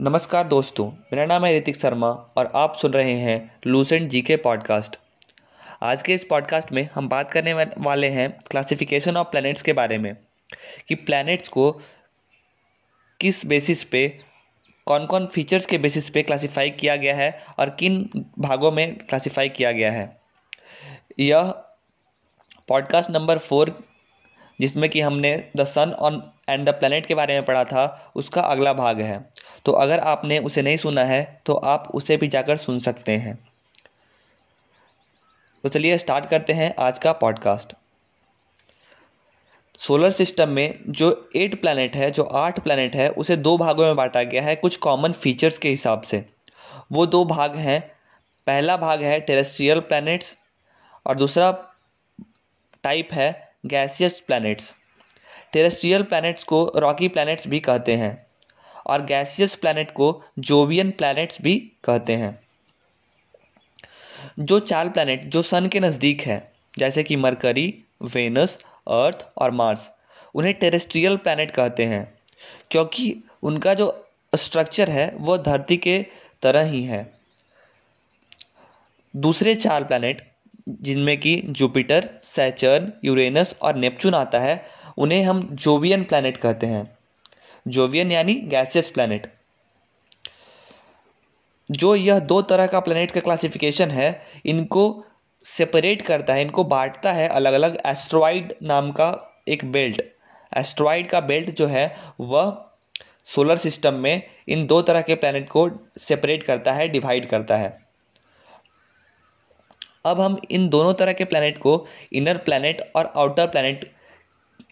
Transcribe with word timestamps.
नमस्कार 0.00 0.44
दोस्तों, 0.44 0.90
मेरा 0.90 1.24
नाम 1.26 1.44
है 1.44 1.58
ऋतिक 1.58 1.76
शर्मा 1.76 2.08
और 2.08 2.50
आप 2.54 2.74
सुन 2.76 2.92
रहे 2.92 3.12
हैं 3.12 3.60
लूसेंट 3.66 4.08
जी 4.10 4.20
के 4.22 4.36
पॉडकास्ट। 4.36 4.96
आज 5.82 6.02
के 6.02 6.14
इस 6.14 6.24
पॉडकास्ट 6.24 6.72
में 6.72 6.88
हम 6.94 7.08
बात 7.08 7.30
करने 7.30 7.52
वाले 7.78 8.08
हैं 8.08 8.38
क्लासिफिकेशन 8.50 9.16
ऑफ़ 9.16 9.28
प्लैनेट्स 9.28 9.62
के 9.62 9.72
बारे 9.72 9.98
में, 9.98 10.16
कि 10.88 10.94
प्लैनेट्स 10.94 11.48
को 11.48 11.70
किस 13.20 13.46
बेसिस 13.46 13.84
पे 13.84 14.08
कौन 14.86 15.06
कौन 15.06 15.26
फीचर्स 15.26 15.66
के 15.66 15.78
बेसिस 15.78 16.10
पे 16.10 16.22
क्लासिफाई 16.22 16.70
किया 16.70 16.96
गया 16.96 17.14
है 17.14 17.44
और 17.58 17.70
किन 17.70 18.10
भागों 18.38 18.72
में 18.72 18.96
क्लासिफाई 18.98 19.48
किया 19.48 19.72
गया 19.72 19.92
है। 19.92 20.20
यह 21.18 21.42
पॉडकास्ट 22.68 23.10
नंबर 23.10 23.38
फोर 23.38 23.78
जिसमें 24.60 24.90
कि 24.90 25.00
हमने 25.00 25.50
the 25.56 25.64
sun 25.64 25.90
on 25.90 26.22
and 26.48 26.68
the 26.68 26.72
planet 26.72 27.06
के 27.06 27.14
बारे 27.14 27.34
में 27.34 27.44
पढ़ा 27.44 27.64
था, 27.64 28.12
उसका 28.16 28.40
अगला 28.40 28.72
भाग 28.72 29.00
है। 29.00 29.30
तो 29.64 29.72
अगर 29.72 29.98
आपने 29.98 30.38
उसे 30.38 30.62
नहीं 30.62 30.76
सुना 30.76 31.04
है 31.04 31.40
तो 31.46 31.54
आप 31.54 31.90
उसे 31.94 32.16
भी 32.16 32.28
जाकर 32.28 32.56
सुन 32.56 32.78
सकते 32.78 33.12
हैं। 33.12 33.38
तो 35.64 35.68
चलिए 35.68 35.98
स्टार्ट 35.98 36.28
करते 36.30 36.52
हैं 36.52 36.74
आज 36.80 36.98
का 36.98 37.12
पॉडकास्ट। 37.12 37.72
सोलर 39.78 40.10
सिस्टम 40.10 40.48
में 40.48 40.74
जो 40.88 41.30
एट 41.36 41.60
प्लानट 41.60 41.96
है, 41.96 42.10
जो 42.10 42.22
आठ 42.22 42.60
प्लानट 42.60 42.96
है, 42.96 43.08
उसे 43.08 43.36
दो 43.36 43.56
भागों 43.58 43.84
में 43.84 43.96
बांटा 43.96 44.22
गया 44.22 44.42
है, 44.42 44.56
कुछ 44.56 44.76
कॉमन 44.76 45.12
फीचर्स 45.12 45.58
के 45.58 45.68
हिसाब 45.68 46.02
से। 46.02 46.24
वो 46.92 47.06
दो 47.06 47.24
भाग 47.24 47.56
हैं। 47.56 47.80
पहला 48.46 48.76
भाग 48.76 49.02
है 49.02 49.20
टेरेस्ट्रियल 49.20 49.80
प्लैनेट्स 49.80 50.36
और 51.06 51.16
दूसरा 51.16 51.50
टाइप 52.82 53.08
है 53.12 53.45
गैसियस 53.66 54.20
प्लैनेट्स। 54.20 54.74
टेरेस्ट्रियल 55.52 56.02
प्लैनेट्स 56.02 56.44
को 56.44 56.72
रॉकी 56.76 57.08
प्लैनेट्स 57.08 57.48
भी 57.48 57.60
कहते 57.60 57.94
हैं 57.96 58.26
और 58.86 59.04
गैसियस 59.04 59.54
प्लैनेट 59.54 59.90
को 59.90 60.24
जोवियन 60.38 60.90
प्लैनेट्स 60.90 61.42
भी 61.42 61.72
कहते 61.84 62.12
हैं। 62.12 62.38
जो 64.38 64.60
चार 64.60 64.88
प्लैनेट 64.88 65.24
जो 65.24 65.42
सन 65.42 65.66
के 65.66 65.80
नज़दीक 65.80 66.20
है, 66.20 66.52
जैसे 66.78 67.02
कि 67.02 67.16
मरकरी, 67.16 67.84
वेनस, 68.02 68.58
अर्थ 68.88 69.26
और 69.38 69.50
मार्स, 69.50 69.90
उन्हें 70.34 70.54
टेरेस्ट्रियल 70.54 71.16
प्लैनेट 71.16 71.50
कहते 71.50 71.84
हैं, 71.84 72.12
क्योंकि 72.70 73.24
उनका 73.42 73.74
जो 73.74 74.08
स्ट्रक्चर 74.36 74.90
है, 74.90 75.12
वो 75.14 75.38
धरती 75.38 75.76
के 75.76 76.06
तरह 76.42 76.62
ही 76.62 76.82
है। 76.84 77.14
दूसरे 79.16 79.54
चार 79.54 79.84
प्लैनेट 79.84 80.35
जिनमें 80.68 81.20
कि 81.20 81.42
जुपिटर, 81.48 82.08
सैचर्न, 82.22 82.92
यूरेनस 83.04 83.54
और 83.62 83.76
नेपचून 83.76 84.14
आता 84.14 84.38
है, 84.38 84.64
उन्हें 84.98 85.22
हम 85.22 85.48
जोवियन 85.52 86.04
प्लैनेट 86.04 86.36
कहते 86.36 86.66
हैं। 86.66 86.98
जोवियन 87.68 88.12
यानी 88.12 88.34
गैसियस 88.34 88.90
प्लैनेट 88.90 89.26
जो 91.70 91.94
यह 91.94 92.18
दो 92.18 92.42
तरह 92.42 92.66
का 92.66 92.80
प्लैनेट 92.80 93.10
का 93.10 93.20
क्लासिफिकेशन 93.20 93.90
है, 93.90 94.22
इनको 94.46 95.04
सेपरेट 95.44 96.02
करता 96.02 96.34
है, 96.34 96.42
इनको 96.42 96.64
बांटता 96.64 97.12
है 97.12 97.28
अलग 97.28 97.52
अलग 97.52 97.78
एस्ट्रॉइड 97.86 98.54
नाम 98.62 98.92
का 98.92 99.34
एक 99.48 99.64
बेल्ट 99.64 100.02
एस्ट्रॉइड 100.56 101.08
का 101.08 101.20
बेल्ट 101.20 101.50
जो 101.50 101.66
है, 101.66 101.96
वह 102.20 102.68
सोलर 103.24 103.56
सिस्टम 103.56 103.94
में 103.94 104.22
इन 104.48 104.66
दो 104.66 104.82
तरह 104.82 105.00
के 105.00 105.14
प्लैनेट 105.14 105.48
को 105.48 105.70
सेपरेट 105.98 106.42
करता 106.42 106.72
है 106.72 106.88
डिवाइड 106.88 107.26
करता 107.26 107.56
है। 107.56 107.85
अब 110.06 110.20
हम 110.20 110.38
इन 110.50 110.68
दोनों 110.68 110.94
तरह 110.94 111.12
के 111.12 111.24
प्लैनेट 111.24 111.58
को 111.58 111.86
इनर 112.12 112.36
प्लैनेट 112.38 112.92
और 112.96 113.12
आउटर 113.16 113.46
प्लैनेट 113.46 113.84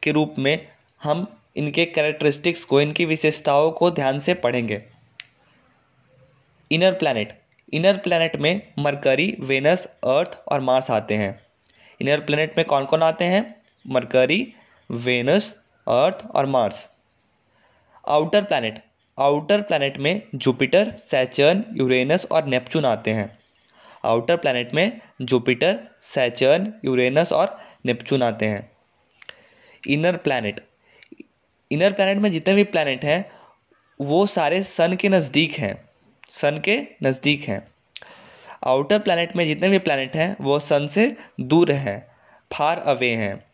के 0.02 0.10
रूप 0.12 0.34
में 0.38 0.66
हम 1.02 1.26
इनके 1.56 1.84
कैरेक्टरिस्टिक्स 1.84 2.64
को, 2.64 2.80
इनकी 2.80 3.04
विशेषताओं 3.04 3.70
को 3.70 3.90
ध्यान 3.90 4.18
से 4.18 4.34
पढ़ेंगे। 4.34 4.82
इनर 6.70 6.92
प्लैनेट 6.92 7.40
इनर 7.72 7.96
प्लैनेट 7.96 8.36
में 8.36 8.72
मरकरी 8.78 9.36
वेनस 9.40 9.86
अर्थ 9.86 10.38
और 10.48 10.60
मार्स 10.60 10.90
आते 10.90 11.14
हैं। 11.14 11.40
इनर 12.00 12.20
प्लैनेट 12.20 12.58
में 12.58 12.66
कौन 12.66 12.84
कौन 12.84 13.02
आते 13.02 13.24
हैं? 13.24 13.56
मरकरी 13.86 14.54
वेनस 14.90 15.54
अर्थ 15.88 16.26
और 16.34 16.46
Mars 16.46 16.88
outer 18.08 18.44
planet 18.44 18.82
outer 19.18 19.62
planet 19.62 19.98
में 19.98 20.22
जुपिटर 20.34 20.90
सैचर्न 20.98 21.64
यूरेनस 21.76 22.26
और 22.30 22.44
नेपचून 22.44 22.84
आते 22.84 23.10
हैं। 23.10 23.43
आउटर 24.04 24.36
प्लैनेट 24.36 24.74
में 24.74 25.00
जुपिटर, 25.22 25.88
सैचर्न, 26.00 26.74
यूरेनस 26.84 27.32
और 27.32 27.60
नेपचून 27.86 28.22
आते 28.22 28.46
हैं। 28.46 28.72
Inner 29.88 30.16
planet. 30.16 30.60
इनर 31.72 31.92
प्लैनेट 31.92 32.18
में 32.18 32.30
जितने 32.30 32.54
भी 32.54 32.64
प्लैनेट 32.64 33.04
हैं, 33.04 33.32
वो 34.00 34.26
सारे 34.26 34.62
सन 34.62 34.96
के 34.96 35.08
नज़दीक 35.08 35.52
हैं। 35.52 35.88
सन 36.28 36.58
के 36.58 36.82
नज़दीक 37.02 37.44
हैं। 37.44 37.66
आउटर 38.64 38.98
प्लैनेट 38.98 39.36
में 39.36 39.46
जितने 39.46 39.68
भी 39.68 39.78
प्लैनेट 39.78 40.16
हैं, 40.16 40.36
वो 40.40 40.58
सन 40.58 40.86
से 40.86 41.16
दूर 41.40 41.72
हैं, 41.72 42.06
फार 42.52 42.78
अवे 42.78 43.10
हैं। 43.10 43.44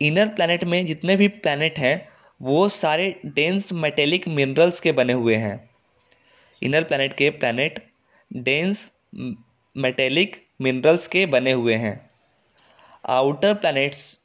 इनर 0.00 0.28
प्लैनेट 0.28 0.64
में 0.64 0.86
जितने 0.86 1.16
भी 1.16 1.28
प्लैनेट 1.28 1.78
हैं, 1.78 2.08
वो 2.42 2.68
सारे 2.68 3.20
डेंस 3.26 3.72
मेटेलिक 3.72 4.28
मिनरल्स 4.28 4.80
के 4.80 4.92
बने 4.92 5.12
हुए 5.12 5.36
हैं। 5.36 5.70
इनर 6.62 6.84
प्लैनेट 6.84 7.12
के 7.12 7.30
प्लैनेट 7.30 7.87
डेंस 8.30 8.90
मेटेलिक 9.76 10.36
मिनरल्स 10.60 11.06
के 11.08 11.24
बने 11.26 11.52
हुए 11.52 11.74
हैं। 11.74 12.10
आउटर 13.04 13.54
प्लैनेट्स 13.54 14.18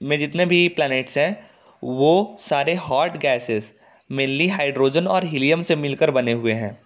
में 0.00 0.18
जितने 0.18 0.46
भी 0.46 0.68
प्लैनेट्स 0.68 1.18
हैं, 1.18 1.50
वो 1.82 2.36
सारे 2.40 2.74
हॉट 2.74 3.16
गैसेस 3.16 3.72
मेनली 4.10 4.48
हाइड्रोजन 4.48 5.06
और 5.06 5.24
हीलियम 5.24 5.62
से 5.62 5.76
मिलकर 5.76 6.10
बने 6.10 6.32
हुए 6.32 6.52
हैं। 6.52 6.78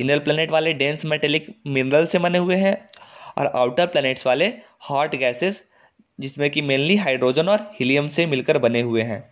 इनर 0.00 0.18
प्लैनेट 0.18 0.50
वाले 0.50 0.72
डेंस 0.72 1.04
मेटेलिक 1.04 1.46
मिनरल 1.66 2.06
से 2.06 2.18
बने 2.18 2.38
हुए 2.38 2.56
हैं 2.56 2.76
और 3.38 3.46
आउटर 3.46 3.86
प्लैनेट्स 3.86 4.26
वाले 4.26 4.46
हॉट 4.90 5.14
गैसेस 5.14 5.64
जिसमें 6.20 6.50
कि 6.50 6.62
मेनली 6.62 6.96
हाइड्रोजन 6.96 7.48
और 7.48 7.60
हीलियम 7.74 8.08
से 8.08 8.26
मिलकर 8.26 8.58
बने 8.58 8.80
हुए 8.80 9.02
हैं। 9.02 9.22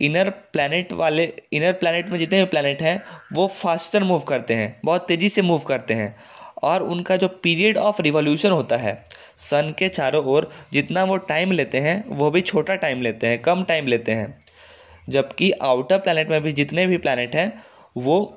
इनर 0.00 0.30
प्लैनेट 0.52 0.92
वाले, 0.92 1.24
इनर 1.52 1.72
प्लैनेट 1.72 2.08
में 2.08 2.18
जितने 2.18 2.38
भी 2.38 2.44
प्लैनेट 2.44 2.82
हैं, 2.82 3.02
वो 3.32 3.46
फास्टर 3.46 4.04
मूव 4.04 4.20
करते 4.20 4.54
हैं, 4.54 4.80
बहुत 4.84 5.06
तेज़ी 5.08 5.28
से 5.28 5.42
मूव 5.42 5.58
करते 5.58 5.94
हैं। 5.94 6.14
और 6.62 6.82
उनका 6.82 7.16
जो 7.16 7.28
पीरियड 7.42 7.76
ऑफ़ 7.78 8.00
रिवॉल्यूशन 8.02 8.50
होता 8.50 8.76
है 8.76 8.92
सन 9.38 9.74
के 9.78 9.88
चारों 9.88 10.24
ओर 10.24 10.50
जितना 10.72 11.04
वो 11.04 11.16
टाइम 11.16 11.52
लेते 11.52 11.78
हैं, 11.78 12.04
वो 12.08 12.30
भी 12.30 12.40
छोटा 12.42 12.74
टाइम 12.76 13.02
लेते 13.02 13.26
हैं, 13.26 13.42
कम 13.42 13.64
टाइम 13.64 13.86
लेते 13.86 14.12
हैं। 14.12 14.38
जबकि 15.08 15.50
आउटर 15.52 15.98
प्लैनेट 15.98 16.30
में 16.30 16.42
भी 16.42 16.52
जितने 16.52 16.86
भी 16.86 16.96
प्लैनेट 16.98 17.36
हैं, 17.36 17.52
वो 17.96 18.36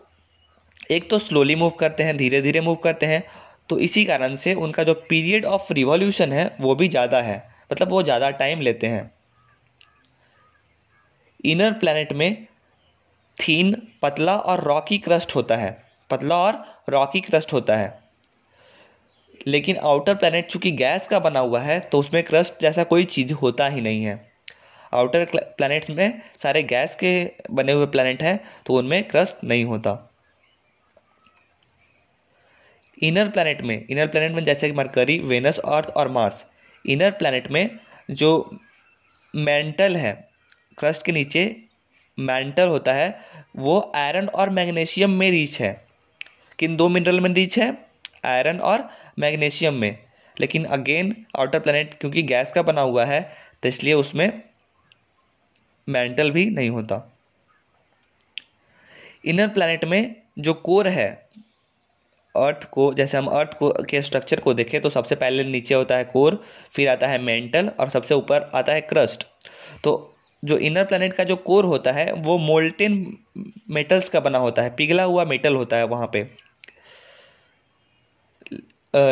एक 0.92 1.10
तो 1.10 1.18
स्लोली 1.20 1.56
मूव 1.56 1.70
करते 1.70 2.04
हैं 2.04 2.16
धीरे 2.18 2.42
धीरे 2.42 2.62
मूव 2.62 2.76
करते 2.76 3.06
हैं। 3.06 3.24
तो 3.70 3.80
इसी 3.80 4.06
कारण 4.06 4.36
से 4.36 4.54
उनका 4.54 4.84
जो 4.84 4.94
पीरियड 5.10 5.46
ऑफ़ 5.46 5.72
रिवॉल्यूशन 5.74 6.32
है, 6.32 6.56
वो 6.62 6.76
भी 6.76 6.88
ज़्यादा 6.88 7.22
है 7.22 7.38
मतलब 7.72 7.90
वो 7.90 8.02
ज़्यादा 8.04 8.30
टाइम 8.32 8.62
लेते 8.62 8.88
हैं। 8.88 9.12
इनर 11.46 11.74
प्लैनेट 11.74 12.14
में 12.14 12.46
थीन, 13.38 13.88
पतला 14.02 14.36
और 14.38 14.64
रॉकी 14.64 14.98
क्रस्ट 14.98 15.36
होता 15.36 15.56
है। 15.56 15.84
पतला 16.10 16.38
और 16.38 16.64
रॉकी 16.90 17.22
क्रस्ट 17.22 17.54
होता 17.54 17.76
है। 17.78 18.04
लेकिन 19.48 19.78
आउटर 19.78 20.16
प्लैनेट 20.16 20.50
चूँकि 20.50 20.72
गैस 20.72 21.08
का 21.08 21.20
बना 21.20 21.40
हुआ 21.40 21.62
है 21.62 21.80
तो 21.80 22.00
उसमें 22.00 22.24
क्रस्ट 22.24 22.54
जैसा 22.62 22.84
कोई 22.84 23.04
चीज़ 23.06 23.34
होता 23.34 23.68
ही 23.68 23.82
नहीं 23.82 24.04
है। 24.04 24.32
आउटर 24.94 25.26
प्लैनेट्स 25.36 25.90
में 25.90 26.22
सारे 26.38 26.64
गैस 26.64 26.96
के 26.96 27.32
बने 27.52 27.72
हुए 27.72 27.86
प्लैनेट 27.86 28.24
हैं 28.24 28.40
तो 28.66 28.74
उनमें 28.74 29.04
क्रस्ट 29.04 29.44
नहीं 29.44 29.66
होता। 29.66 30.10
इनर 33.04 33.30
प्लैनेट 33.30 33.62
में, 33.62 33.86
इनर 33.90 34.08
प्लैनेट 34.08 34.32
में 34.32 34.44
जैसे 34.44 34.68
कि 34.68 34.74
मरकरी, 34.74 35.20
वेनस, 35.20 35.60
अर्थ 35.60 35.90
और 35.90 36.08
मार्स। 36.08 36.46
इनर 36.86 37.12
प्लैनेट 37.12 37.52
में 37.52 37.80
जो 38.12 38.60
मेंटल 39.36 39.96
है 39.96 40.33
क्रस्ट 40.78 41.06
के 41.06 41.12
नीचे 41.12 41.64
मैंटल 42.20 42.68
होता 42.68 42.94
है, 42.94 43.20
वो 43.56 43.92
आयरन 43.96 44.28
और 44.28 44.50
मैग्नीशियम 44.50 45.10
में 45.10 45.32
रिच 45.32 45.60
है। 45.62 45.86
किन 46.60 46.76
दो 46.78 46.90
मिनरल 46.90 47.20
में 47.20 47.30
रिच 47.30 47.60
है? 47.60 47.86
आयरन 48.26 48.60
और 48.60 48.90
मैग्नीशियम 49.20 49.74
में। 49.74 49.98
लेकिन 50.40 50.66
अगेन 50.66 51.26
आउटर 51.40 51.60
प्लैनेट 51.60 51.94
क्योंकि 51.94 52.24
गैस 52.24 52.52
का 52.52 52.62
बना 52.62 52.82
हुआ 52.82 53.06
है 53.06 53.22
तो 53.64 53.70
इसलिए 53.70 53.94
उसमें 53.94 54.42
मेंटल 55.90 56.32
भी 56.32 56.50
नहीं 56.50 56.70
होता। 56.70 57.14
इनर 59.26 59.48
प्लैनेट 59.48 59.86
में 59.86 60.16
जो 60.40 60.54
कोर 60.54 60.88
है 60.88 61.30
अर्थ 62.36 62.64
को, 62.64 62.94
जैसे 62.94 63.18
हम 63.18 63.28
अर्थ 63.28 63.54
को, 63.54 63.70
के 63.84 64.02
स्ट्रक्चर 64.02 64.40
को 64.40 64.54
देखें 64.54 64.82
तो 64.82 64.90
सबसे 64.90 65.16
पहले 65.16 65.44
नीचे 65.44 65.76
होता 65.76 65.98
है 65.98 66.04
कोर 66.04 66.44
फिर 66.72 66.90
आता 66.90 67.08
है 67.08 67.18
मेंटल 67.20 67.68
और 67.80 67.90
सबसे 67.90 68.14
ऊपर 68.14 68.52
आता 68.56 68.74
है 68.74 68.82
क्रस्ट 68.82 69.28
तो 69.84 70.13
जो 70.44 70.58
इनर 70.60 70.86
प्लैनेट 70.86 71.14
का 71.14 71.24
जो 71.24 71.36
कोर 71.36 71.66
होता 71.66 71.92
है, 71.92 72.12
वो 72.14 72.38
मोल्टेन 72.38 73.18
मेटल्स 73.70 74.10
का 74.10 74.20
बना 74.20 74.38
होता 74.38 74.62
है, 74.62 74.76
पिघला 74.76 75.04
हुआ 75.04 75.26
मेटल 75.26 75.56
होता 75.56 75.78
है 75.78 75.86
वहाँ 75.86 76.10
पे। 76.14 76.24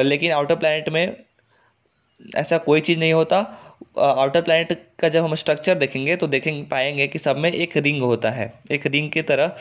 लेकिन 0.04 0.32
आउटर 0.32 0.56
प्लैनेट 0.56 0.90
में 0.90 1.16
ऐसा 2.36 2.58
कोई 2.58 2.82
चीज़ 2.82 3.00
नहीं 3.00 3.14
होता। 3.14 3.38
आउटर 4.00 4.42
प्लैनेट 4.42 4.74
का 5.00 5.10
जब 5.10 5.24
हम 5.24 5.36
स्ट्रक्चर 5.36 5.76
देखेंगे 5.76 6.16
तो 6.16 6.28
देखेंगे 6.28 6.62
पाएँगे 6.64 7.08
कि 7.08 7.20
सब 7.20 7.38
में 7.38 7.52
एक 7.52 7.78
रिंग 7.78 8.02
होता 8.02 8.30
है। 8.30 8.52
एक 8.72 8.86
रिंग 8.88 9.10
की 9.12 9.22
तरह 9.22 9.56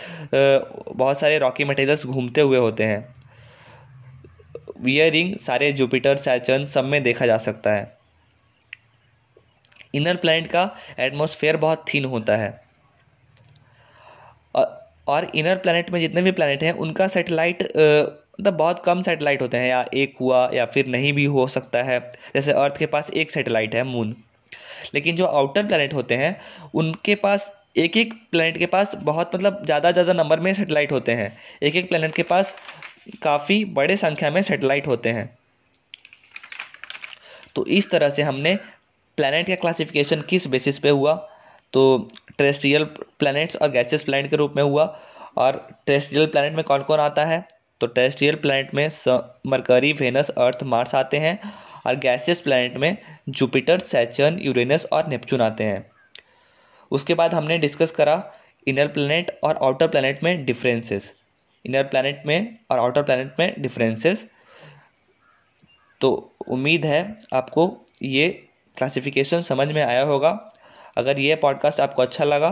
बहुत 0.96 1.20
सारे 1.20 1.38
रॉकी 1.38 1.64
मटेरियल्स 1.64 2.06
घूमते 2.06 2.40
हुए 2.40 2.58
होते 2.58 2.84
हैं। 2.84 3.14
यह 4.88 5.08
रिंग 5.11 5.37
सारे 5.37 5.72
जुपिटर 5.72 6.17
सैचन 6.17 6.64
सब 6.64 6.84
में 6.84 7.02
देखा 7.02 7.26
जा 7.26 7.38
सकता 7.38 7.72
है। 7.72 8.00
इनर 9.94 10.16
प्लैनेट 10.16 10.46
का 10.46 10.70
एटमोसफेयर 10.98 11.56
बहुत 11.56 11.84
थिन 11.94 12.04
होता 12.04 12.37
है। 12.37 12.58
और 15.08 15.25
इनर 15.34 15.56
प्लैनेट 15.56 15.90
में 15.90 16.00
जितने 16.00 16.22
भी 16.22 16.31
प्लैनेट 16.32 16.62
हैं, 16.62 16.72
उनका 16.75 17.06
सेटेलाइट 17.08 17.62
मतलब 17.62 18.54
बहुत 18.54 18.82
कम 18.84 19.00
सेटेलाइट 19.02 19.42
होते 19.42 19.56
हैं, 19.56 19.69
या 19.69 19.84
एक 19.94 20.16
हुआ, 20.20 20.48
या 20.54 20.66
फिर 20.66 20.87
नहीं 20.87 21.12
भी 21.12 21.25
हो 21.26 21.46
सकता 21.48 21.82
है। 21.82 21.98
जैसे 22.34 22.52
अर्थ 22.54 22.76
के 22.78 22.87
पास 22.87 23.10
एक 23.12 23.31
सेटेलाइट 23.31 23.75
है, 23.75 23.82
मून। 23.84 24.14
लेकिन 24.94 25.16
जो 25.16 25.26
आउटर 25.26 25.66
प्लैनेट 25.66 25.94
होते 25.94 26.14
हैं, 26.14 26.36
उनके 26.75 27.14
पास 27.16 27.50
एक 27.78 27.96
एक 27.96 28.12
प्लैनेट 28.31 28.58
के 28.58 28.66
पास 28.66 28.94
बहुत 29.02 29.34
मतलब 29.34 29.62
ज़्यादा 29.64 29.90
ज़्यादा 29.93 30.12
नंबर 30.12 30.40
में 30.40 30.52
सेटेलाइट 30.54 30.93
होते 30.93 31.12
हैं। 31.12 31.36
एक 31.62 31.76
एक 31.76 31.88
प्लैनेट 31.88 32.14
के 32.14 32.22
पास 32.22 32.56
काफ़ी 33.22 33.64
बड़े 33.75 33.96
संख्या 33.96 34.31
में 34.31 34.43
सेटेलाइट 34.43 34.86
होते 34.86 35.08
हैं। 35.08 35.28
तो 37.54 37.66
इस 37.69 37.90
तरह 37.90 38.10
से 38.10 38.22
हमने 38.22 38.58
प्लैनेट 39.20 39.46
का 39.49 39.55
क्लासिफिकेशन 39.55 40.20
किस 40.28 40.46
बेसिस 40.46 40.78
पे 40.78 40.88
हुआ? 40.88 41.14
तो 41.72 42.08
टेरेस्ट्रियल 42.38 42.84
प्लैनेट्स 43.19 43.56
और 43.56 43.70
गैसियस 43.70 44.02
प्लैनेट 44.02 44.31
के 44.31 44.37
रूप 44.37 44.55
में 44.56 44.62
हुआ। 44.62 44.84
और 45.37 45.67
टेरेस्ट्रियल 45.87 46.26
प्लैनेट 46.26 46.55
में 46.55 46.64
कौन 46.64 46.82
कौन 46.82 47.00
आता 47.00 47.25
है? 47.25 47.46
तो 47.81 47.87
टेरेस्ट्रियल 47.87 48.34
प्लैनेट 48.34 48.75
में 48.75 48.88
मरकरी 49.46 49.93
वेनस 49.93 50.31
अर्थ 50.38 50.62
मार्स 50.64 50.94
आते 50.94 51.17
हैं। 51.17 51.38
और 51.87 51.96
गैसियस 51.96 52.40
प्लैनेट 52.40 52.76
में 52.76 52.96
जुपिटर 53.28 53.78
सैचर्न 53.78 54.38
यूरेनस 54.38 54.87
और 54.93 55.06
नेपचून 55.08 55.40
आते 55.40 55.64
हैं। 55.64 55.87
उसके 56.90 57.14
बाद 57.14 57.34
हमने 57.34 57.58
डिस्कस 57.58 57.90
करा 57.90 58.17
इनर 58.67 58.88
प्लैनेट 58.88 59.38
और 59.44 59.58
आउटर 59.62 59.88
प्लैनेट 59.88 60.25
में 60.25 60.44
डिफरेंसेस 60.44 61.12
इनर 61.64 61.84
प्लैनेट 61.84 62.22
में 62.26 62.56
और 62.70 62.78
आउटर 62.78 63.02
प्लैनेट 63.02 63.34
में 63.38 63.55
डिफरेंसेस 63.58 64.26
तो 66.00 66.11
उम्मीद 66.49 66.84
है 66.87 67.19
आपको 67.32 67.64
ये 68.02 68.28
क्लासिफिकेशन 68.81 69.41
समझ 69.44 69.69
में 69.69 69.82
आया 69.82 70.03
होगा। 70.05 70.31
अगर 70.97 71.19
ये 71.21 71.35
पॉडकास्ट 71.38 71.81
आपको 71.81 72.03
अच्छा 72.03 72.25
लगा 72.25 72.50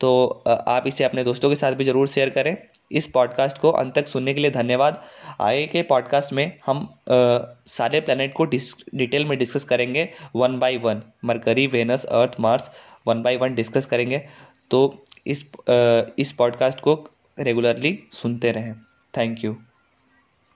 तो 0.00 0.08
आप 0.48 0.86
इसे 0.86 1.04
अपने 1.04 1.22
दोस्तों 1.24 1.48
के 1.50 1.56
साथ 1.56 1.72
भी 1.72 1.84
ज़रूर 1.84 2.08
शेयर 2.08 2.30
करें। 2.30 2.56
इस 2.92 3.06
पॉडकास्ट 3.06 3.58
को 3.58 3.70
अंत 3.72 3.94
तक 3.94 4.06
सुनने 4.06 4.34
के 4.34 4.40
लिए 4.40 4.50
धन्यवाद। 4.50 5.00
आगे 5.40 5.66
के 5.66 5.82
पॉडकास्ट 5.84 6.32
में 6.32 6.44
हम 6.66 6.82
आ, 7.10 7.38
सारे 7.68 8.00
प्लानट 8.00 8.34
को 8.34 8.44
डिटेल 8.44 9.24
में 9.24 9.36
डिस्कस 9.38 9.64
करेंगे 9.64 10.08
one 10.36 10.58
by 10.58 10.76
one 10.76 11.02
Mercury 11.24 11.66
Venus 11.66 12.04
Earth 12.04 12.40
Mars 12.40 12.70
one 13.06 13.22
by 13.22 13.36
one 13.36 13.54
discuss 13.54 13.86
करेंगे। 13.86 14.22
तो 14.70 14.82
इस 15.26 15.44
आ, 15.44 16.10
इस 16.18 16.32
पॉडकास्ट 16.32 16.80
को 16.80 16.94
रेगुलरली 17.38 17.98
सुनते 18.12 18.52
रहें। 18.52 18.74
Thank 19.14 19.44
you 19.44 19.56